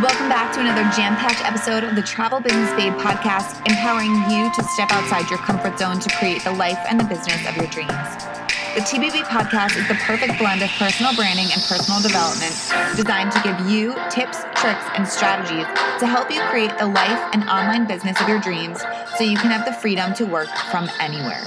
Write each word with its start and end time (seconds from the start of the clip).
Welcome 0.00 0.30
back 0.30 0.54
to 0.54 0.60
another 0.60 0.80
jam 0.96 1.14
packed 1.16 1.44
episode 1.44 1.84
of 1.84 1.94
the 1.94 2.00
Travel 2.00 2.40
Business 2.40 2.72
Babe 2.72 2.94
podcast, 2.94 3.60
empowering 3.68 4.16
you 4.32 4.50
to 4.54 4.64
step 4.72 4.90
outside 4.92 5.28
your 5.28 5.38
comfort 5.40 5.78
zone 5.78 6.00
to 6.00 6.08
create 6.16 6.42
the 6.42 6.52
life 6.52 6.78
and 6.88 6.98
the 6.98 7.04
business 7.04 7.46
of 7.46 7.54
your 7.54 7.66
dreams. 7.66 8.08
The 8.72 8.80
TBB 8.80 9.28
podcast 9.28 9.76
is 9.76 9.86
the 9.88 10.00
perfect 10.00 10.38
blend 10.38 10.62
of 10.62 10.70
personal 10.80 11.14
branding 11.14 11.52
and 11.52 11.60
personal 11.68 12.00
development 12.00 12.56
designed 12.96 13.30
to 13.32 13.42
give 13.44 13.60
you 13.68 13.92
tips, 14.08 14.40
tricks, 14.56 14.88
and 14.96 15.06
strategies 15.06 15.68
to 16.00 16.06
help 16.06 16.30
you 16.30 16.40
create 16.48 16.72
the 16.78 16.86
life 16.86 17.20
and 17.34 17.44
online 17.44 17.86
business 17.86 18.18
of 18.22 18.26
your 18.26 18.40
dreams 18.40 18.80
so 19.18 19.24
you 19.24 19.36
can 19.36 19.50
have 19.50 19.66
the 19.66 19.72
freedom 19.84 20.14
to 20.14 20.24
work 20.24 20.48
from 20.70 20.88
anywhere. 20.98 21.44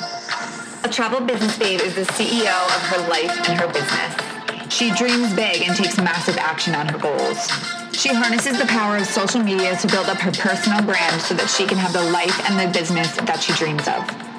A 0.83 0.89
travel 0.89 1.21
business 1.21 1.57
babe 1.57 1.81
is 1.81 1.95
the 1.95 2.05
CEO 2.13 2.53
of 2.53 2.81
her 2.93 3.09
life 3.09 3.33
and 3.49 3.59
her 3.59 3.67
business. 3.73 4.71
She 4.71 4.91
dreams 4.91 5.33
big 5.33 5.63
and 5.63 5.75
takes 5.75 5.97
massive 5.97 6.37
action 6.37 6.75
on 6.75 6.85
her 6.85 6.99
goals. 6.99 7.49
She 7.93 8.09
harnesses 8.09 8.59
the 8.59 8.65
power 8.65 8.97
of 8.97 9.05
social 9.05 9.41
media 9.41 9.77
to 9.77 9.87
build 9.87 10.07
up 10.07 10.17
her 10.17 10.31
personal 10.31 10.83
brand 10.83 11.21
so 11.21 11.33
that 11.35 11.49
she 11.49 11.65
can 11.65 11.77
have 11.77 11.93
the 11.93 12.03
life 12.03 12.49
and 12.49 12.59
the 12.59 12.77
business 12.77 13.15
that 13.15 13.41
she 13.41 13.53
dreams 13.53 13.87
of. 13.87 14.33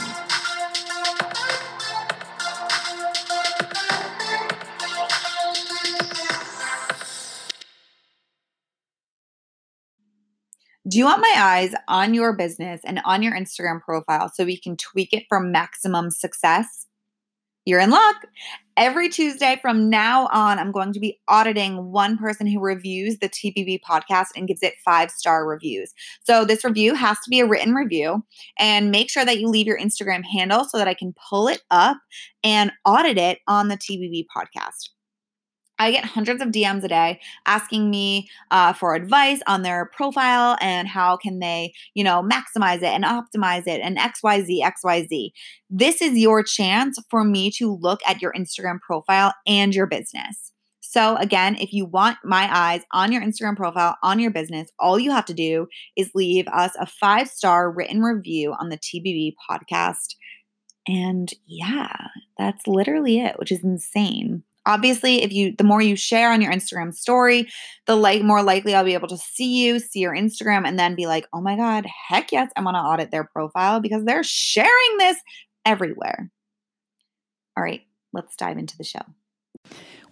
Do 10.87 10.99
you 10.99 11.07
want 11.07 11.23
my 11.23 11.35
eyes 11.39 11.75
on 11.89 12.13
your 12.13 12.37
business 12.37 12.83
and 12.85 13.01
on 13.07 13.23
your 13.23 13.33
Instagram 13.33 13.81
profile 13.81 14.31
so 14.33 14.45
we 14.45 14.59
can 14.59 14.77
tweak 14.77 15.15
it 15.15 15.25
for 15.31 15.41
maximum 15.41 16.11
success? 16.11 16.87
You're 17.65 17.81
in 17.81 17.91
luck. 17.91 18.27
Every 18.77 19.09
Tuesday 19.09 19.59
from 19.63 19.89
now 19.89 20.29
on, 20.33 20.59
I'm 20.59 20.73
going 20.73 20.93
to 20.93 21.01
be 21.01 21.21
auditing 21.29 21.93
one 21.93 22.19
person 22.19 22.47
who 22.47 22.61
reviews 22.61 23.19
the 23.19 23.29
TBB 23.29 23.81
podcast 23.89 24.29
and 24.37 24.49
gives 24.49 24.63
it 24.63 24.75
five 24.85 25.11
star 25.11 25.47
reviews. 25.47 25.95
So, 26.25 26.45
this 26.45 26.65
review 26.65 26.95
has 26.95 27.19
to 27.21 27.31
be 27.31 27.41
a 27.41 27.47
written 27.47 27.73
review 27.73 28.25
and 28.59 28.91
make 28.91 29.11
sure 29.11 29.25
that 29.25 29.39
you 29.39 29.49
leave 29.49 29.67
your 29.67 29.79
Instagram 29.79 30.25
handle 30.25 30.65
so 30.65 30.77
that 30.77 30.89
I 30.89 30.95
can 30.95 31.15
pull 31.31 31.49
it 31.49 31.63
up 31.71 31.99
and 32.43 32.73
audit 32.85 33.17
it 33.17 33.39
on 33.47 33.69
the 33.69 33.77
TBB 33.77 34.27
podcast. 34.37 34.91
I 35.79 35.91
get 35.91 36.05
hundreds 36.05 36.41
of 36.41 36.49
DMs 36.49 36.85
a 36.85 36.89
day 36.89 37.21
asking 37.47 37.91
me 37.91 38.29
uh, 38.51 38.73
for 38.73 38.95
advice 38.95 39.41
on 39.47 39.63
their 39.63 39.87
profile 39.87 40.57
and 40.61 40.87
how 40.87 41.17
can 41.17 41.41
they, 41.41 41.75
you 41.95 42.05
know, 42.05 42.23
maximize 42.23 42.79
it 42.79 42.85
and 42.85 43.05
optimize 43.05 43.67
it 43.67 43.81
and 43.81 43.99
XYZ, 43.99 44.61
XYZ. 44.61 45.33
This 45.69 46.01
is 46.01 46.17
your 46.17 46.43
chance 46.43 46.99
for 47.11 47.25
me 47.25 47.51
to 47.53 47.75
look 47.75 48.01
at 48.07 48.23
your 48.23 48.33
Instagram 48.33 48.81
profile 48.81 49.35
and 49.47 49.75
your 49.75 49.87
business. 49.87 50.53
So, 50.81 51.17
again, 51.17 51.57
if 51.57 51.73
you 51.73 51.87
want 51.87 52.19
my 52.23 52.49
eyes 52.53 52.83
on 52.93 53.11
your 53.11 53.21
Instagram 53.21 53.57
profile, 53.57 53.97
on 54.05 54.21
your 54.21 54.31
business, 54.31 54.71
all 54.79 54.97
you 54.97 55.11
have 55.11 55.25
to 55.25 55.35
do 55.35 55.67
is 55.97 56.13
leave 56.15 56.47
us 56.47 56.71
a 56.79 56.87
five 56.87 57.29
star 57.29 57.69
written 57.69 58.01
review 58.01 58.55
on 58.61 58.69
the 58.69 58.79
TBB 58.79 59.33
podcast. 59.51 60.15
And 60.87 61.33
yeah, 61.47 61.97
that's 62.39 62.69
literally 62.69 63.19
it, 63.19 63.41
which 63.41 63.51
is 63.51 63.65
insane 63.65 64.45
obviously 64.67 65.23
if 65.23 65.33
you 65.33 65.55
the 65.57 65.65
more 65.65 65.83
you 65.83 65.97
share 65.97 66.33
on 66.33 66.41
your 66.41 66.53
instagram 66.53 66.95
story 66.95 67.49
the 67.87 67.95
like 67.95 68.23
more 68.23 68.43
likely 68.43 68.75
i'll 68.75 68.85
be 68.85 68.95
able 68.95 69.09
to 69.09 69.19
see 69.19 69.65
you 69.65 69.79
see 69.79 70.01
your 70.01 70.15
instagram 70.15 70.67
and 70.67 70.79
then 70.79 70.95
be 70.95 71.07
like 71.07 71.27
oh 71.33 71.41
my 71.41 71.57
god 71.57 71.87
heck 72.09 72.33
yes 72.33 72.51
i 72.57 72.63
want 72.63 72.75
to 72.75 72.81
audit 72.81 73.11
their 73.11 73.25
profile 73.25 73.81
because 73.81 74.05
they're 74.05 74.25
sharing 74.25 74.99
this 74.99 75.19
everywhere 75.65 76.31
all 77.57 77.63
right 77.63 77.83
let's 78.13 78.37
dive 78.37 78.59
into 78.59 78.77
the 78.77 78.85
show 78.85 79.03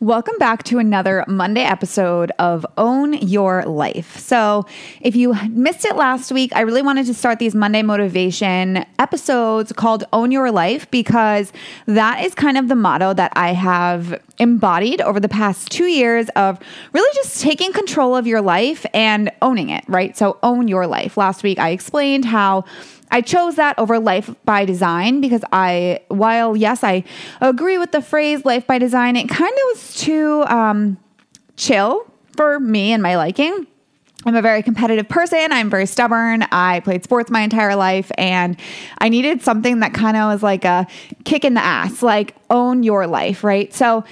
Welcome 0.03 0.37
back 0.37 0.65
to 0.65 0.81
another 0.81 1.25
Monday 1.29 1.63
episode 1.63 2.33
of 2.41 2.67
Own 2.77 3.13
Your 3.13 3.63
Life. 3.63 4.19
So, 4.19 4.67
if 5.01 5.15
you 5.15 5.33
missed 5.51 5.85
it 5.85 5.95
last 5.95 6.33
week, 6.33 6.51
I 6.57 6.63
really 6.63 6.83
wanted 6.83 7.07
to 7.07 7.15
start 7.15 7.39
these 7.39 7.55
Monday 7.55 7.83
motivation 7.83 8.85
episodes 8.99 9.71
called 9.71 10.03
Own 10.13 10.33
Your 10.33 10.51
Life 10.51 10.91
because 10.91 11.53
that 11.87 12.25
is 12.25 12.35
kind 12.35 12.59
of 12.59 12.67
the 12.67 12.75
motto 12.75 13.15
that 13.15 13.33
I 13.37 13.53
have 13.53 14.21
embodied 14.43 15.01
over 15.01 15.21
the 15.21 15.29
past 15.29 15.71
two 15.71 15.87
years 15.87 16.29
of 16.37 16.59
really 16.93 17.15
just 17.15 17.41
taking 17.41 17.73
control 17.73 18.17
of 18.17 18.27
your 18.27 18.43
life 18.43 18.85
and 18.93 19.31
owning 19.41 19.71
it, 19.71 19.85
right? 19.89 20.17
So, 20.17 20.39
own 20.43 20.69
your 20.69 20.87
life. 20.87 21.17
Last 21.17 21.43
week, 21.43 21.59
I 21.59 21.71
explained 21.71 22.25
how 22.25 22.65
I 23.11 23.21
chose 23.21 23.57
that 23.57 23.79
over 23.79 23.99
life 23.99 24.35
by 24.45 24.65
design 24.65 25.21
because 25.21 25.45
I, 25.53 26.01
while 26.09 26.57
yes, 26.57 26.83
I 26.83 27.05
agree 27.41 27.79
with 27.79 27.93
the 27.93 28.03
phrase 28.03 28.45
life 28.45 28.67
by 28.67 28.79
design, 28.79 29.17
it 29.17 29.29
kind 29.29 29.53
of 29.53 29.63
was 29.73 29.95
too 29.95 30.45
um, 30.49 30.99
chill 31.57 32.07
for 32.37 32.59
me 32.59 32.93
and 32.93 33.03
my 33.03 33.17
liking. 33.17 33.67
I'm 34.25 34.37
a 34.37 34.43
very 34.43 34.63
competitive 34.63 35.09
person. 35.09 35.53
I'm 35.53 35.69
very 35.69 35.87
stubborn. 35.87 36.45
I 36.53 36.81
played 36.81 37.05
sports 37.05 37.31
my 37.31 37.41
entire 37.41 37.75
life 37.75 38.11
and 38.17 38.57
I 38.99 39.09
needed 39.09 39.43
something 39.43 39.81
that 39.81 39.95
kind 39.95 40.17
of 40.17 40.33
was 40.33 40.43
like 40.43 40.65
a 40.65 40.87
kick 41.25 41.45
in 41.45 41.55
the 41.55 41.61
ass, 41.61 42.03
like 42.03 42.35
own 42.51 42.83
your 42.83 43.07
life, 43.07 43.43
right? 43.43 43.73
So, 43.73 44.05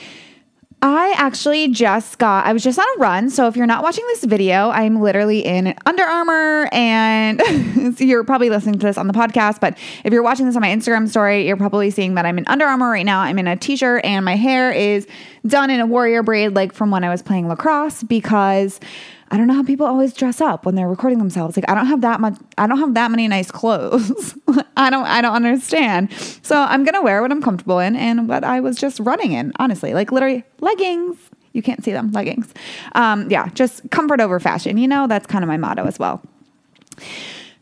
I 0.83 1.13
actually 1.19 1.69
just 1.69 2.19
got, 2.19 2.47
I 2.47 2.55
was 2.55 2.63
just 2.63 2.79
on 2.79 2.87
a 2.97 3.01
run. 3.01 3.29
So 3.29 3.47
if 3.47 3.55
you're 3.55 3.67
not 3.67 3.83
watching 3.83 4.05
this 4.07 4.25
video, 4.25 4.71
I'm 4.71 5.03
literally 5.03 5.41
in 5.41 5.75
Under 5.85 6.03
Armour 6.03 6.71
and 6.73 7.43
so 7.99 8.05
you're 8.05 8.25
probably 8.25 8.49
listening 8.49 8.79
to 8.79 8.87
this 8.87 8.97
on 8.97 9.07
the 9.07 9.13
podcast. 9.13 9.61
But 9.61 9.77
if 10.05 10.13
you're 10.13 10.23
watching 10.23 10.47
this 10.47 10.57
on 10.57 10.63
my 10.63 10.69
Instagram 10.69 11.07
story, 11.07 11.47
you're 11.47 11.59
probably 11.59 11.91
seeing 11.91 12.15
that 12.15 12.25
I'm 12.25 12.39
in 12.39 12.47
Under 12.47 12.65
Armour 12.65 12.89
right 12.91 13.05
now. 13.05 13.21
I'm 13.21 13.39
in 13.39 13.47
a 13.47 13.57
t 13.57 13.77
shirt 13.77 14.03
and 14.07 14.25
my 14.25 14.37
hair 14.37 14.73
is 14.73 15.07
done 15.47 15.69
in 15.69 15.81
a 15.81 15.87
warrior 15.87 16.23
braid, 16.23 16.55
like 16.55 16.73
from 16.73 16.91
when 16.91 17.05
I 17.05 17.11
was 17.11 17.21
playing 17.21 17.47
lacrosse, 17.47 18.03
because 18.03 18.81
I 19.31 19.37
don't 19.37 19.47
know 19.47 19.55
how 19.55 19.63
people 19.63 19.87
always 19.87 20.13
dress 20.13 20.41
up 20.41 20.67
when 20.67 20.75
they're 20.75 20.89
recording 20.89 21.19
themselves. 21.19 21.57
Like 21.57 21.69
I 21.69 21.75
don't 21.75 21.87
have 21.87 22.01
that 22.01 22.21
much 22.21 22.37
I 22.59 22.67
don't 22.67 22.79
have 22.79 22.95
that 22.95 23.11
many 23.11 23.29
nice 23.29 23.51
clothes. 23.51 24.35
I 24.77 24.91
don't 24.91 25.07
I 25.07 25.21
don't 25.21 25.35
understand. 25.35 26.13
So 26.43 26.57
I'm 26.57 26.85
going 26.85 26.95
to 26.95 27.03
wear 27.03 27.23
what 27.23 27.31
I'm 27.31 27.43
comfortable 27.43 27.79
in 27.79 27.95
and 27.95 28.29
what 28.29 28.43
I 28.43 28.61
was 28.61 28.77
just 28.77 28.99
running 29.01 29.33
in, 29.33 29.53
honestly. 29.59 29.95
Like 29.95 30.11
literally 30.11 30.45
leggings. 30.61 31.17
You 31.53 31.63
can't 31.63 31.85
see 31.85 31.93
them, 31.93 32.13
leggings. 32.13 32.53
Um, 32.93 33.29
yeah, 33.31 33.49
just 33.51 33.89
comfort 33.91 34.21
over 34.21 34.39
fashion. 34.39 34.79
You 34.79 34.87
know, 34.87 35.07
that's 35.07 35.27
kind 35.27 35.43
of 35.43 35.49
my 35.49 35.57
motto 35.57 35.85
as 35.85 35.99
well. 35.99 36.23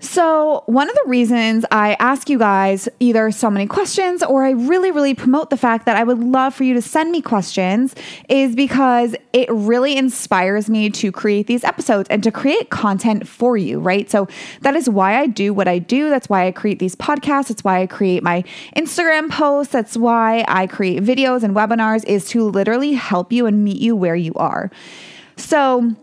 So, 0.01 0.63
one 0.67 0.89
of 0.89 0.95
the 0.95 1.09
reasons 1.09 1.65
I 1.73 1.97
ask 1.99 2.31
you 2.31 2.39
guys 2.39 2.89
either 3.01 3.33
so 3.33 3.51
many 3.51 3.67
questions 3.67 4.23
or 4.23 4.45
I 4.45 4.51
really, 4.51 4.93
really 4.93 5.13
promote 5.13 5.51
the 5.51 5.57
fact 5.57 5.87
that 5.87 5.97
I 5.97 6.05
would 6.05 6.21
love 6.21 6.55
for 6.55 6.63
you 6.63 6.73
to 6.75 6.83
send 6.83 7.11
me 7.11 7.21
questions 7.21 7.97
is 8.29 8.55
because 8.55 9.17
it 9.33 9.51
really 9.51 9.97
inspires 9.97 10.71
me 10.71 10.89
to 10.91 11.11
create 11.11 11.49
these 11.49 11.65
episodes 11.65 12.09
and 12.11 12.23
to 12.23 12.31
create 12.31 12.71
content 12.71 13.27
for 13.27 13.57
you, 13.57 13.81
right? 13.81 14.09
So, 14.09 14.29
that 14.61 14.77
is 14.77 14.89
why 14.89 15.19
I 15.19 15.27
do 15.27 15.53
what 15.53 15.67
I 15.67 15.81
do. 15.81 16.11
That's 16.11 16.29
why 16.29 16.47
I 16.47 16.53
create 16.53 16.79
these 16.79 16.95
podcasts. 16.95 17.49
That's 17.49 17.65
why 17.65 17.83
I 17.83 17.89
create 17.89 18.23
my 18.23 18.45
Instagram 18.77 19.29
posts. 19.29 19.73
That's 19.73 19.97
why 19.97 20.45
I 20.47 20.69
create 20.69 21.03
videos 21.03 21.43
and 21.43 21.57
webinars, 21.57 22.05
is 22.05 22.29
to 22.29 22.45
literally 22.45 22.93
help 22.93 23.33
you 23.33 23.47
and 23.47 23.65
meet 23.65 23.81
you 23.81 23.97
where 23.97 24.17
you 24.17 24.33
are. 24.35 24.71
So, 25.37 25.97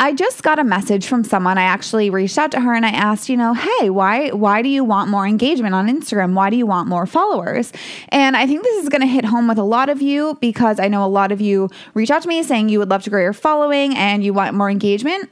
I 0.00 0.12
just 0.12 0.44
got 0.44 0.60
a 0.60 0.64
message 0.64 1.08
from 1.08 1.24
someone. 1.24 1.58
I 1.58 1.64
actually 1.64 2.08
reached 2.08 2.38
out 2.38 2.52
to 2.52 2.60
her 2.60 2.72
and 2.72 2.86
I 2.86 2.90
asked, 2.90 3.28
you 3.28 3.36
know, 3.36 3.52
hey, 3.52 3.90
why 3.90 4.30
why 4.30 4.62
do 4.62 4.68
you 4.68 4.84
want 4.84 5.10
more 5.10 5.26
engagement 5.26 5.74
on 5.74 5.88
Instagram? 5.88 6.34
Why 6.34 6.50
do 6.50 6.56
you 6.56 6.66
want 6.66 6.88
more 6.88 7.04
followers? 7.04 7.72
And 8.10 8.36
I 8.36 8.46
think 8.46 8.62
this 8.62 8.82
is 8.84 8.88
going 8.88 9.00
to 9.00 9.08
hit 9.08 9.24
home 9.24 9.48
with 9.48 9.58
a 9.58 9.64
lot 9.64 9.88
of 9.88 10.00
you 10.00 10.38
because 10.40 10.78
I 10.78 10.86
know 10.86 11.04
a 11.04 11.08
lot 11.08 11.32
of 11.32 11.40
you 11.40 11.68
reach 11.94 12.12
out 12.12 12.22
to 12.22 12.28
me 12.28 12.44
saying 12.44 12.68
you 12.68 12.78
would 12.78 12.90
love 12.90 13.02
to 13.04 13.10
grow 13.10 13.20
your 13.20 13.32
following 13.32 13.96
and 13.96 14.22
you 14.22 14.32
want 14.32 14.54
more 14.54 14.70
engagement. 14.70 15.30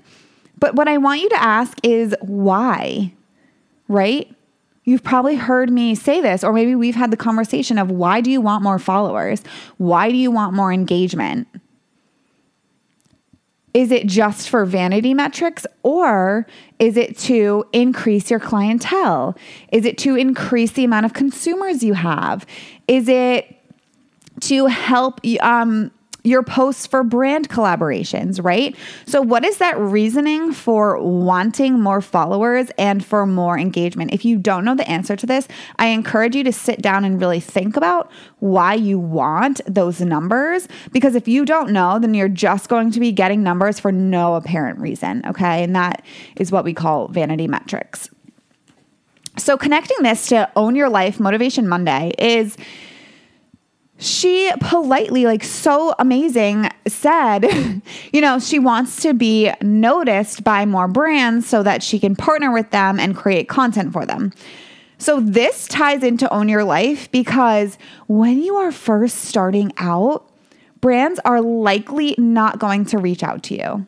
But 0.58 0.74
what 0.74 0.88
I 0.88 0.98
want 0.98 1.20
you 1.20 1.28
to 1.28 1.40
ask 1.40 1.78
is 1.84 2.16
why? 2.20 3.12
Right? 3.86 4.34
You've 4.82 5.04
probably 5.04 5.36
heard 5.36 5.70
me 5.70 5.94
say 5.94 6.20
this, 6.20 6.42
or 6.42 6.52
maybe 6.52 6.74
we've 6.74 6.94
had 6.94 7.12
the 7.12 7.16
conversation 7.16 7.78
of 7.78 7.90
why 7.90 8.20
do 8.20 8.30
you 8.30 8.40
want 8.40 8.64
more 8.64 8.78
followers? 8.78 9.42
Why 9.78 10.10
do 10.10 10.16
you 10.16 10.30
want 10.32 10.54
more 10.54 10.72
engagement? 10.72 11.46
Is 13.76 13.90
it 13.90 14.06
just 14.06 14.48
for 14.48 14.64
vanity 14.64 15.12
metrics 15.12 15.66
or 15.82 16.46
is 16.78 16.96
it 16.96 17.18
to 17.18 17.66
increase 17.74 18.30
your 18.30 18.40
clientele? 18.40 19.36
Is 19.70 19.84
it 19.84 19.98
to 19.98 20.16
increase 20.16 20.72
the 20.72 20.84
amount 20.84 21.04
of 21.04 21.12
consumers 21.12 21.82
you 21.82 21.92
have? 21.92 22.46
Is 22.88 23.06
it 23.06 23.54
to 24.40 24.64
help 24.64 25.20
um, 25.40 25.90
your 26.26 26.42
posts 26.42 26.86
for 26.86 27.02
brand 27.02 27.48
collaborations, 27.48 28.42
right? 28.42 28.76
So, 29.06 29.22
what 29.22 29.44
is 29.44 29.58
that 29.58 29.78
reasoning 29.78 30.52
for 30.52 30.98
wanting 31.02 31.80
more 31.80 32.00
followers 32.00 32.70
and 32.78 33.04
for 33.04 33.26
more 33.26 33.58
engagement? 33.58 34.12
If 34.12 34.24
you 34.24 34.38
don't 34.38 34.64
know 34.64 34.74
the 34.74 34.88
answer 34.88 35.16
to 35.16 35.26
this, 35.26 35.48
I 35.78 35.88
encourage 35.88 36.34
you 36.34 36.44
to 36.44 36.52
sit 36.52 36.82
down 36.82 37.04
and 37.04 37.20
really 37.20 37.40
think 37.40 37.76
about 37.76 38.10
why 38.40 38.74
you 38.74 38.98
want 38.98 39.60
those 39.66 40.00
numbers. 40.00 40.68
Because 40.92 41.14
if 41.14 41.28
you 41.28 41.44
don't 41.44 41.70
know, 41.70 41.98
then 41.98 42.14
you're 42.14 42.28
just 42.28 42.68
going 42.68 42.90
to 42.90 43.00
be 43.00 43.12
getting 43.12 43.42
numbers 43.42 43.78
for 43.78 43.92
no 43.92 44.34
apparent 44.34 44.78
reason, 44.78 45.22
okay? 45.26 45.62
And 45.62 45.74
that 45.76 46.04
is 46.36 46.50
what 46.50 46.64
we 46.64 46.74
call 46.74 47.08
vanity 47.08 47.46
metrics. 47.46 48.10
So, 49.38 49.58
connecting 49.58 49.98
this 50.00 50.28
to 50.28 50.50
Own 50.56 50.76
Your 50.76 50.88
Life 50.88 51.20
Motivation 51.20 51.68
Monday 51.68 52.12
is 52.18 52.56
she 53.98 54.52
politely, 54.60 55.24
like 55.24 55.42
so 55.42 55.94
amazing, 55.98 56.68
said, 56.86 57.46
you 58.12 58.20
know, 58.20 58.38
she 58.38 58.58
wants 58.58 59.00
to 59.02 59.14
be 59.14 59.50
noticed 59.62 60.44
by 60.44 60.66
more 60.66 60.88
brands 60.88 61.48
so 61.48 61.62
that 61.62 61.82
she 61.82 61.98
can 61.98 62.14
partner 62.14 62.52
with 62.52 62.70
them 62.70 63.00
and 63.00 63.16
create 63.16 63.48
content 63.48 63.92
for 63.92 64.04
them. 64.04 64.32
So, 64.98 65.20
this 65.20 65.68
ties 65.68 66.02
into 66.02 66.32
Own 66.32 66.48
Your 66.48 66.64
Life 66.64 67.10
because 67.10 67.76
when 68.06 68.42
you 68.42 68.56
are 68.56 68.72
first 68.72 69.18
starting 69.18 69.72
out, 69.76 70.30
brands 70.80 71.20
are 71.24 71.40
likely 71.40 72.14
not 72.18 72.58
going 72.58 72.86
to 72.86 72.98
reach 72.98 73.22
out 73.22 73.42
to 73.44 73.56
you 73.56 73.86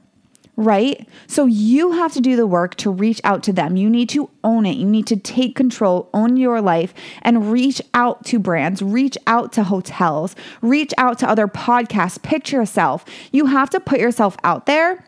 right? 0.59 1.09
So 1.29 1.47
you 1.47 1.93
have 1.93 2.13
to 2.15 2.21
do 2.21 2.35
the 2.35 2.47
work 2.47 2.75
to 2.77 2.91
reach 2.91 3.21
out 3.23 3.45
to 3.45 3.53
them. 3.53 3.77
You 3.77 3.89
need 3.89 4.09
to 4.09 4.29
own 4.43 4.67
it. 4.67 4.77
You 4.77 4.87
need 4.87 5.07
to 5.07 5.17
take 5.17 5.55
control, 5.55 6.11
own 6.13 6.37
your 6.37 6.61
life, 6.61 6.93
and 7.23 7.53
reach 7.53 7.81
out 7.95 8.25
to 8.27 8.41
brands, 8.41 8.83
reach 8.83 9.17
out 9.29 9.53
to 9.53 9.63
hotels, 9.63 10.35
reach 10.61 10.93
out 10.99 11.21
to 11.21 11.31
other 11.31 11.47
podcasts, 11.47 12.21
pitch 12.21 12.51
yourself. 12.51 13.05
You 13.31 13.47
have 13.47 13.71
to 13.71 13.79
put 13.79 14.01
yourself 14.01 14.37
out 14.43 14.67
there. 14.67 15.05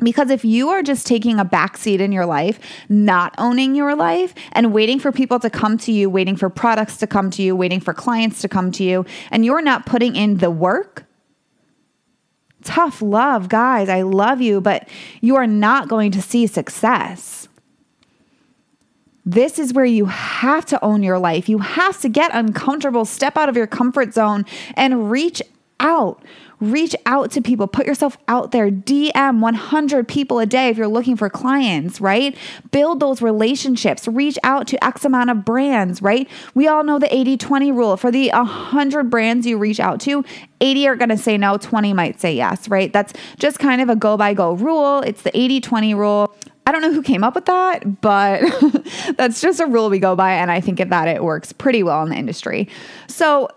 Because 0.00 0.28
if 0.28 0.44
you 0.44 0.68
are 0.68 0.82
just 0.82 1.06
taking 1.06 1.38
a 1.38 1.44
backseat 1.46 2.00
in 2.00 2.12
your 2.12 2.26
life, 2.26 2.58
not 2.88 3.34
owning 3.38 3.74
your 3.74 3.94
life, 3.94 4.34
and 4.52 4.74
waiting 4.74 4.98
for 4.98 5.12
people 5.12 5.38
to 5.38 5.48
come 5.48 5.78
to 5.78 5.92
you, 5.92 6.10
waiting 6.10 6.36
for 6.36 6.50
products 6.50 6.98
to 6.98 7.06
come 7.06 7.30
to 7.30 7.42
you, 7.42 7.56
waiting 7.56 7.80
for 7.80 7.94
clients 7.94 8.42
to 8.42 8.48
come 8.48 8.70
to 8.72 8.82
you, 8.82 9.06
and 9.30 9.46
you're 9.46 9.62
not 9.62 9.86
putting 9.86 10.16
in 10.16 10.38
the 10.38 10.50
work, 10.50 11.03
tough 12.64 13.00
love, 13.00 13.48
guys. 13.48 13.88
I 13.88 14.02
love 14.02 14.40
you, 14.40 14.60
but 14.60 14.88
you 15.20 15.36
are 15.36 15.46
not 15.46 15.88
going 15.88 16.10
to 16.12 16.22
see 16.22 16.46
success. 16.46 17.48
This 19.26 19.58
is 19.58 19.72
where 19.72 19.84
you 19.84 20.06
have 20.06 20.66
to 20.66 20.84
own 20.84 21.02
your 21.02 21.18
life. 21.18 21.48
You 21.48 21.58
have 21.58 22.00
to 22.02 22.08
get 22.08 22.30
uncomfortable, 22.34 23.04
step 23.04 23.36
out 23.36 23.48
of 23.48 23.56
your 23.56 23.66
comfort 23.66 24.12
zone, 24.12 24.44
and 24.74 25.10
reach 25.10 25.40
out 25.84 26.20
reach 26.60 26.94
out 27.06 27.30
to 27.32 27.42
people, 27.42 27.66
put 27.66 27.86
yourself 27.86 28.16
out 28.28 28.50
there, 28.50 28.70
DM 28.70 29.40
100 29.40 30.08
people 30.08 30.38
a 30.38 30.46
day 30.46 30.68
if 30.68 30.76
you're 30.76 30.88
looking 30.88 31.16
for 31.16 31.28
clients, 31.28 32.00
right? 32.00 32.36
Build 32.70 33.00
those 33.00 33.20
relationships, 33.20 34.08
reach 34.08 34.38
out 34.42 34.66
to 34.68 34.84
X 34.84 35.04
amount 35.04 35.30
of 35.30 35.44
brands, 35.44 36.00
right? 36.02 36.28
We 36.54 36.68
all 36.68 36.84
know 36.84 36.98
the 36.98 37.14
80 37.14 37.36
20 37.36 37.72
rule. 37.72 37.96
For 37.96 38.10
the 38.10 38.30
100 38.30 39.10
brands 39.10 39.46
you 39.46 39.58
reach 39.58 39.80
out 39.80 40.00
to, 40.02 40.24
80 40.60 40.88
are 40.88 40.96
going 40.96 41.08
to 41.10 41.18
say 41.18 41.36
no, 41.36 41.58
20 41.58 41.92
might 41.92 42.20
say 42.20 42.34
yes, 42.34 42.68
right? 42.68 42.92
That's 42.92 43.12
just 43.38 43.58
kind 43.58 43.80
of 43.80 43.88
a 43.88 43.96
go 43.96 44.16
by 44.16 44.34
go 44.34 44.54
rule. 44.54 45.00
It's 45.00 45.22
the 45.22 45.36
80 45.36 45.60
20 45.60 45.94
rule. 45.94 46.34
I 46.66 46.72
don't 46.72 46.80
know 46.80 46.92
who 46.92 47.02
came 47.02 47.22
up 47.22 47.34
with 47.34 47.44
that, 47.44 48.00
but 48.00 48.40
that's 49.18 49.42
just 49.42 49.60
a 49.60 49.66
rule 49.66 49.90
we 49.90 49.98
go 49.98 50.16
by. 50.16 50.32
And 50.32 50.50
I 50.50 50.60
think 50.62 50.78
that 50.78 51.08
it 51.08 51.22
works 51.22 51.52
pretty 51.52 51.82
well 51.82 52.02
in 52.02 52.08
the 52.08 52.16
industry. 52.16 52.68
So, 53.06 53.50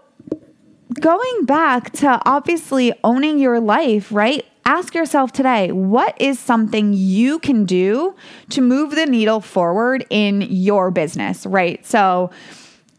going 0.99 1.45
back 1.45 1.91
to 1.91 2.21
obviously 2.25 2.93
owning 3.03 3.39
your 3.39 3.59
life, 3.59 4.11
right? 4.11 4.45
Ask 4.65 4.93
yourself 4.93 5.31
today, 5.31 5.71
what 5.71 6.19
is 6.19 6.39
something 6.39 6.93
you 6.93 7.39
can 7.39 7.65
do 7.65 8.15
to 8.49 8.61
move 8.61 8.91
the 8.91 9.05
needle 9.05 9.39
forward 9.39 10.05
in 10.09 10.41
your 10.41 10.91
business, 10.91 11.45
right? 11.45 11.85
So, 11.85 12.31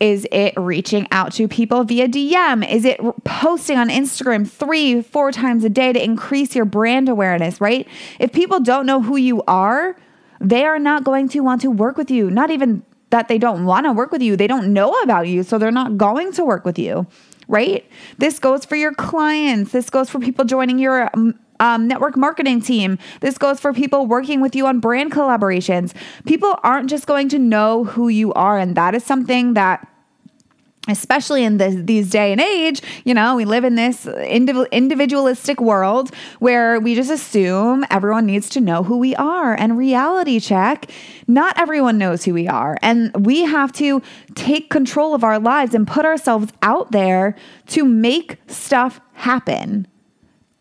is 0.01 0.27
it 0.31 0.55
reaching 0.57 1.09
out 1.11 1.33
to 1.33 1.49
people 1.49 1.83
via 1.83 2.09
DM? 2.09 2.69
Is 2.71 2.85
it 2.85 3.01
posting 3.25 3.79
on 3.79 3.89
Instagram 3.89 4.49
three, 4.49 5.03
four 5.03 5.33
times 5.33 5.65
a 5.65 5.69
day 5.69 5.93
to 5.93 6.03
increase 6.03 6.55
your 6.55 6.65
brand 6.65 7.09
awareness, 7.09 7.61
right? 7.61 7.87
If 8.21 8.33
people 8.33 8.61
don't 8.61 8.87
know 8.87 9.03
who 9.03 9.17
you 9.17 9.43
are, 9.49 9.97
they 10.41 10.65
are 10.65 10.79
not 10.79 11.03
going 11.03 11.29
to 11.31 11.41
want 11.41 11.63
to 11.63 11.71
work 11.71 11.97
with 11.97 12.13
you. 12.13 12.31
Not 12.31 12.53
even 12.53 12.85
that 13.11 13.27
they 13.27 13.39
don't 13.39 13.65
want 13.65 13.87
to 13.87 13.93
work 13.93 14.13
with 14.13 14.23
you, 14.23 14.37
they 14.37 14.47
don't 14.47 14.73
know 14.73 14.93
about 15.03 15.27
you, 15.27 15.43
so 15.43 15.59
they're 15.59 15.73
not 15.73 15.97
going 15.97 16.33
to 16.35 16.45
work 16.45 16.65
with 16.65 16.79
you 16.79 17.07
right? 17.49 17.85
This 18.19 18.39
goes 18.39 18.65
for 18.65 18.77
your 18.77 18.95
clients. 18.95 19.73
This 19.73 19.91
goes 19.91 20.09
for 20.09 20.21
people 20.21 20.45
joining 20.45 20.79
your 20.79 21.11
um, 21.15 21.39
um, 21.61 21.89
network 21.89 22.17
marketing 22.17 22.61
team. 22.61 22.99
This 23.21 23.39
goes 23.39 23.59
for 23.59 23.73
people 23.73 24.07
working 24.07 24.41
with 24.41 24.55
you 24.55 24.67
on 24.67 24.81
brand 24.81 25.13
collaborations. 25.13 25.95
People 26.27 26.59
aren't 26.63 26.89
just 26.89 27.07
going 27.07 27.29
to 27.31 27.39
know 27.39 27.85
who 27.85 28.09
you 28.09 28.33
are. 28.35 28.59
And 28.59 28.77
that 28.77 28.95
is 28.95 29.05
something 29.05 29.55
that 29.55 29.87
especially 30.89 31.45
in 31.45 31.59
this, 31.59 31.75
these 31.79 32.11
day 32.11 32.33
and 32.33 32.41
age, 32.41 32.81
you 33.05 33.15
know, 33.15 33.37
we 33.37 33.45
live 33.45 33.65
in 33.65 33.75
this 33.75 34.07
individualistic 34.07 35.61
world 35.61 36.15
where 36.39 36.81
we 36.81 36.95
just 36.95 37.11
assume 37.11 37.85
everyone 37.91 38.27
needs 38.27 38.49
to 38.51 38.61
know 38.61 38.83
who 38.83 38.99
we 38.99 39.15
are. 39.17 39.55
And 39.55 39.77
reality 39.79 40.41
check, 40.41 40.91
not 41.27 41.59
everyone 41.59 41.99
knows 41.99 42.25
who 42.25 42.35
we 42.35 42.49
are. 42.49 42.77
And 42.83 43.27
we 43.27 43.43
have 43.43 43.73
to 43.73 44.03
take 44.35 44.71
control 44.71 45.15
of 45.15 45.23
our 45.25 45.39
lives 45.39 45.75
and 45.75 45.87
put 45.87 46.05
ourselves 46.05 46.53
out 46.63 46.93
there 46.93 47.37
to 47.69 47.85
make 47.85 48.39
stuff 48.47 49.01
happen. 49.13 49.87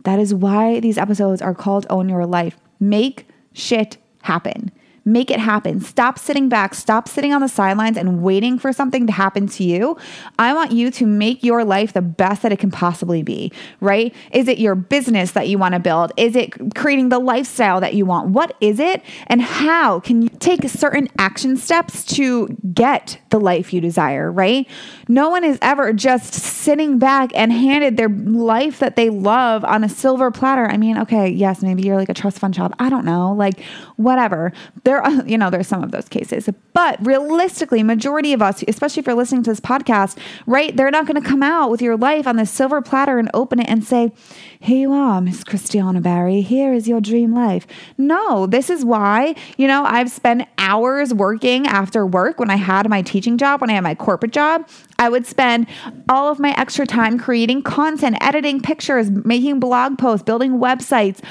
That 0.04 0.20
is 0.20 0.34
why 0.34 0.80
these 0.80 0.98
episodes 0.98 1.42
are 1.42 1.54
called 1.54 1.86
Own 1.90 2.10
Your 2.10 2.26
Life. 2.26 2.58
Make 2.80 3.28
shit 3.54 3.98
happen. 4.22 4.72
Make 5.08 5.32
it 5.32 5.40
happen. 5.40 5.80
Stop 5.80 6.20
sitting 6.20 6.50
back. 6.50 6.74
Stop 6.74 7.08
sitting 7.08 7.32
on 7.32 7.40
the 7.40 7.48
sidelines 7.48 7.96
and 7.96 8.22
waiting 8.22 8.60
for 8.60 8.74
something 8.74 9.08
to 9.08 9.14
happen 9.14 9.48
to 9.48 9.64
you. 9.64 9.96
I 10.38 10.54
want 10.54 10.74
you 10.74 10.92
to 10.92 11.06
make 11.06 11.44
your 11.46 11.64
life 11.64 11.94
the 11.94 12.02
best 12.02 12.42
that 12.42 12.52
it 12.52 12.60
can 12.60 12.72
possibly 12.72 13.24
be, 13.24 13.54
right? 13.80 14.14
Is 14.34 14.50
it 14.50 14.58
your 14.58 14.76
business 14.76 15.32
that 15.32 15.48
you 15.48 15.58
want 15.58 15.76
to 15.76 15.80
build? 15.80 16.12
Is 16.18 16.36
it 16.36 16.76
creating 16.76 17.08
the 17.08 17.20
lifestyle 17.20 17.80
that 17.80 17.94
you 17.94 18.06
want? 18.06 18.32
What 18.32 18.58
is 18.60 18.82
it? 18.82 19.02
And 19.28 19.42
how 19.42 20.02
can 20.02 20.22
you 20.22 20.28
take 20.40 20.68
certain 20.68 21.08
action 21.18 21.56
steps 21.56 22.04
to 22.16 22.50
get 22.74 23.18
the 23.30 23.40
life 23.40 23.72
you 23.72 23.80
desire, 23.80 24.30
right? 24.30 24.68
No 25.08 25.30
one 25.30 25.46
is 25.46 25.58
ever 25.62 25.94
just 25.94 26.34
sitting 26.34 27.00
back 27.00 27.32
and 27.34 27.54
handed 27.54 27.96
their 27.96 28.10
life 28.10 28.80
that 28.80 28.98
they 28.98 29.10
love 29.10 29.64
on 29.64 29.86
a 29.86 29.90
silver 29.90 30.32
platter. 30.32 30.66
I 30.66 30.76
mean, 30.76 30.98
okay, 30.98 31.30
yes, 31.30 31.62
maybe 31.62 31.84
you're 31.84 31.96
like 31.96 32.10
a 32.10 32.14
trust 32.14 32.40
fund 32.40 32.54
child. 32.54 32.74
I 32.78 32.90
don't 32.90 33.06
know, 33.06 33.32
like 33.32 33.62
whatever. 33.96 34.52
There 34.84 34.97
there 34.98 35.06
are, 35.06 35.26
you 35.28 35.38
know, 35.38 35.50
there's 35.50 35.68
some 35.68 35.84
of 35.84 35.92
those 35.92 36.10
cases, 36.10 36.50
but 36.74 37.06
realistically, 37.06 37.84
majority 37.84 38.34
of 38.34 38.42
us, 38.42 38.64
especially 38.68 39.02
if 39.02 39.08
you're 39.08 39.16
listening 39.16 39.44
to 39.44 39.52
this 39.52 39.60
podcast, 39.60 40.18
right, 40.46 40.76
they're 40.76 40.92
not 40.92 41.06
going 41.06 41.22
to 41.22 41.28
come 41.28 41.44
out 41.44 41.70
with 41.70 41.82
your 41.82 41.98
life 41.98 42.28
on 42.28 42.36
this 42.38 42.50
silver 42.50 42.82
platter 42.82 43.20
and 43.20 43.30
open 43.34 43.60
it 43.60 43.70
and 43.70 43.84
say, 43.84 44.12
here 44.60 44.78
you 44.78 44.92
are, 44.92 45.22
Miss 45.22 45.44
Christiana 45.44 46.02
Barry. 46.02 46.42
Here 46.42 46.74
is 46.74 46.88
your 46.88 47.00
dream 47.00 47.34
life. 47.34 47.68
No, 47.98 48.48
this 48.48 48.70
is 48.70 48.84
why, 48.84 49.36
you 49.58 49.68
know, 49.68 49.84
I've 49.86 50.10
spent 50.10 50.48
hours 50.58 51.14
working 51.14 51.68
after 51.68 52.06
work 52.06 52.40
when 52.40 52.50
I 52.50 52.56
had 52.56 52.90
my 52.90 53.02
teaching 53.04 53.38
job, 53.38 53.62
when 53.62 53.70
I 53.70 53.74
had 53.74 53.84
my 53.84 53.96
corporate 53.96 54.34
job. 54.34 54.68
I 54.98 55.10
would 55.10 55.28
spend 55.28 55.68
all 56.10 56.32
of 56.32 56.40
my 56.40 56.56
extra 56.58 56.88
time 56.88 57.20
creating 57.20 57.62
content, 57.62 58.18
editing 58.20 58.62
pictures, 58.62 59.12
making 59.12 59.60
blog 59.60 60.00
posts, 60.00 60.24
building 60.24 60.54
websites 60.54 61.22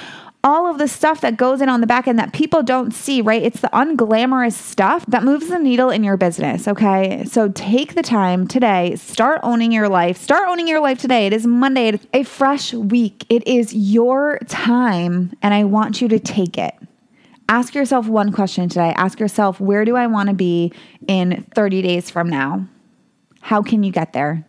all 0.47 0.71
of 0.71 0.79
the 0.79 0.87
stuff 0.87 1.23
that 1.23 1.37
goes 1.37 1.61
in 1.61 1.69
on 1.69 1.81
the 1.81 1.89
back 1.89 2.07
end 2.07 2.21
that 2.21 2.33
people 2.33 2.63
don't 2.63 2.95
see, 2.95 3.21
right? 3.21 3.43
It's 3.43 3.61
the 3.61 3.69
unglamorous 3.73 4.53
stuff 4.53 5.05
that 5.07 5.25
moves 5.25 5.49
the 5.49 5.59
needle 5.59 5.91
in 5.91 6.05
your 6.05 6.17
business, 6.17 6.69
okay? 6.69 7.25
So 7.25 7.49
take 7.49 7.97
the 7.97 8.03
time 8.03 8.47
today, 8.47 8.95
start 8.95 9.41
owning 9.43 9.73
your 9.73 9.89
life. 9.89 10.17
Start 10.17 10.49
owning 10.49 10.69
your 10.69 10.79
life 10.79 11.01
today. 11.01 11.27
It 11.27 11.33
is 11.33 11.49
Monday, 11.49 11.89
it's 11.89 12.07
a 12.15 12.23
fresh 12.23 12.73
week. 12.73 13.27
It 13.29 13.45
is 13.49 13.75
your 13.75 14.39
time, 14.47 15.33
and 15.43 15.53
I 15.53 15.65
want 15.65 16.01
you 16.01 16.07
to 16.07 16.21
take 16.21 16.57
it. 16.57 16.75
Ask 17.49 17.75
yourself 17.75 18.07
one 18.07 18.31
question 18.31 18.69
today. 18.69 18.95
Ask 18.97 19.19
yourself, 19.19 19.59
where 19.59 19.85
do 19.85 19.97
I 19.97 20.07
want 20.07 20.29
to 20.29 20.35
be 20.35 20.73
in 21.09 21.45
30 21.57 21.83
days 21.83 22.09
from 22.09 22.29
now? 22.29 22.69
How 23.41 23.63
can 23.63 23.83
you 23.83 23.91
get 23.91 24.13
there? 24.13 24.46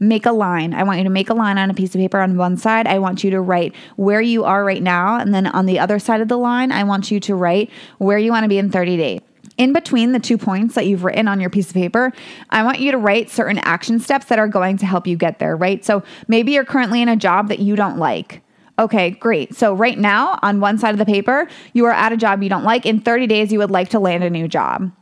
Make 0.00 0.26
a 0.26 0.32
line. 0.32 0.74
I 0.74 0.82
want 0.82 0.98
you 0.98 1.04
to 1.04 1.10
make 1.10 1.30
a 1.30 1.34
line 1.34 1.58
on 1.58 1.70
a 1.70 1.74
piece 1.74 1.94
of 1.94 1.98
paper 1.98 2.20
on 2.20 2.36
one 2.36 2.56
side. 2.56 2.86
I 2.86 2.98
want 2.98 3.24
you 3.24 3.30
to 3.30 3.40
write 3.40 3.74
where 3.96 4.20
you 4.20 4.44
are 4.44 4.64
right 4.64 4.82
now. 4.82 5.18
And 5.18 5.34
then 5.34 5.46
on 5.46 5.66
the 5.66 5.78
other 5.78 5.98
side 5.98 6.20
of 6.20 6.28
the 6.28 6.38
line, 6.38 6.72
I 6.72 6.84
want 6.84 7.10
you 7.10 7.20
to 7.20 7.34
write 7.34 7.70
where 7.98 8.18
you 8.18 8.30
want 8.30 8.44
to 8.44 8.48
be 8.48 8.58
in 8.58 8.70
30 8.70 8.96
days. 8.96 9.20
In 9.56 9.72
between 9.72 10.12
the 10.12 10.20
two 10.20 10.38
points 10.38 10.76
that 10.76 10.86
you've 10.86 11.02
written 11.02 11.26
on 11.26 11.40
your 11.40 11.50
piece 11.50 11.68
of 11.68 11.74
paper, 11.74 12.12
I 12.50 12.62
want 12.62 12.78
you 12.78 12.92
to 12.92 12.98
write 12.98 13.28
certain 13.28 13.58
action 13.58 13.98
steps 13.98 14.26
that 14.26 14.38
are 14.38 14.46
going 14.46 14.76
to 14.78 14.86
help 14.86 15.06
you 15.06 15.16
get 15.16 15.40
there, 15.40 15.56
right? 15.56 15.84
So 15.84 16.04
maybe 16.28 16.52
you're 16.52 16.64
currently 16.64 17.02
in 17.02 17.08
a 17.08 17.16
job 17.16 17.48
that 17.48 17.58
you 17.58 17.74
don't 17.74 17.98
like. 17.98 18.42
Okay, 18.78 19.10
great. 19.10 19.56
So, 19.56 19.74
right 19.74 19.98
now, 19.98 20.38
on 20.40 20.60
one 20.60 20.78
side 20.78 20.92
of 20.92 20.98
the 20.98 21.04
paper, 21.04 21.48
you 21.72 21.84
are 21.86 21.92
at 21.92 22.12
a 22.12 22.16
job 22.16 22.44
you 22.44 22.48
don't 22.48 22.62
like. 22.62 22.86
In 22.86 23.00
30 23.00 23.26
days, 23.26 23.52
you 23.52 23.58
would 23.58 23.72
like 23.72 23.88
to 23.88 23.98
land 23.98 24.22
a 24.22 24.30
new 24.30 24.46
job. 24.46 24.92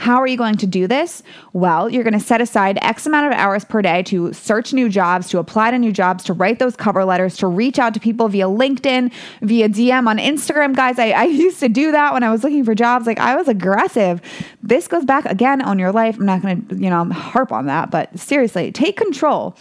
How 0.00 0.16
are 0.16 0.26
you 0.26 0.38
going 0.38 0.56
to 0.56 0.66
do 0.66 0.86
this? 0.86 1.22
Well, 1.52 1.90
you're 1.90 2.04
going 2.04 2.18
to 2.18 2.24
set 2.24 2.40
aside 2.40 2.78
X 2.80 3.04
amount 3.04 3.26
of 3.26 3.38
hours 3.38 3.66
per 3.66 3.82
day 3.82 4.02
to 4.04 4.32
search 4.32 4.72
new 4.72 4.88
jobs, 4.88 5.28
to 5.28 5.38
apply 5.38 5.72
to 5.72 5.78
new 5.78 5.92
jobs, 5.92 6.24
to 6.24 6.32
write 6.32 6.58
those 6.58 6.74
cover 6.74 7.04
letters, 7.04 7.36
to 7.36 7.46
reach 7.46 7.78
out 7.78 7.92
to 7.92 8.00
people 8.00 8.26
via 8.28 8.46
LinkedIn, 8.46 9.12
via 9.42 9.68
DM 9.68 10.08
on 10.08 10.16
Instagram. 10.16 10.74
Guys, 10.74 10.98
I, 10.98 11.10
I 11.10 11.24
used 11.46 11.60
to 11.60 11.68
do 11.68 11.92
that 11.92 12.14
when 12.14 12.22
I 12.22 12.30
was 12.30 12.42
looking 12.42 12.64
for 12.64 12.74
jobs. 12.74 13.06
Like 13.06 13.20
I 13.20 13.36
was 13.36 13.46
aggressive. 13.46 14.22
This 14.62 14.88
goes 14.88 15.04
back 15.04 15.26
again 15.26 15.60
on 15.60 15.78
your 15.78 15.92
life. 15.92 16.16
I'm 16.16 16.24
not 16.24 16.40
going 16.40 16.66
to, 16.68 16.76
you 16.76 16.88
know, 16.88 17.04
harp 17.04 17.52
on 17.52 17.66
that, 17.66 17.90
but 17.90 18.18
seriously, 18.18 18.72
take 18.72 18.96
control 18.96 19.54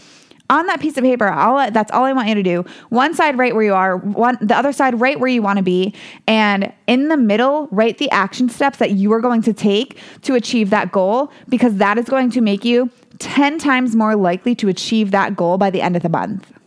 on 0.49 0.65
that 0.67 0.79
piece 0.79 0.97
of 0.97 1.03
paper, 1.03 1.27
all 1.27 1.69
that's 1.71 1.91
all 1.91 2.03
I 2.03 2.13
want 2.13 2.27
you 2.27 2.35
to 2.35 2.43
do. 2.43 2.65
One 2.89 3.13
side 3.13 3.37
right 3.37 3.53
where 3.53 3.63
you 3.63 3.73
are, 3.73 3.97
one 3.97 4.37
the 4.41 4.55
other 4.55 4.71
side 4.71 4.99
right 4.99 5.19
where 5.19 5.29
you 5.29 5.41
want 5.41 5.57
to 5.57 5.63
be, 5.63 5.93
and 6.27 6.73
in 6.87 7.09
the 7.09 7.17
middle, 7.17 7.67
write 7.71 7.97
the 7.97 8.09
action 8.11 8.49
steps 8.49 8.79
that 8.79 8.91
you 8.91 9.11
are 9.13 9.21
going 9.21 9.41
to 9.43 9.53
take 9.53 9.99
to 10.23 10.35
achieve 10.35 10.69
that 10.71 10.91
goal 10.91 11.31
because 11.47 11.75
that 11.75 11.97
is 11.97 12.05
going 12.05 12.31
to 12.31 12.41
make 12.41 12.65
you 12.65 12.89
10 13.19 13.59
times 13.59 13.95
more 13.95 14.15
likely 14.15 14.55
to 14.55 14.69
achieve 14.69 15.11
that 15.11 15.35
goal 15.35 15.57
by 15.57 15.69
the 15.69 15.81
end 15.81 15.95
of 15.95 16.01
the 16.01 16.09
month. 16.09 16.58